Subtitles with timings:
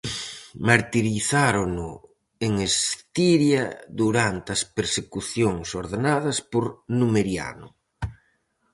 [0.67, 1.89] Martirizárono
[2.45, 3.63] en Estiria
[4.01, 6.65] durante as persecucións ordenadas por
[6.99, 7.67] Numeriano.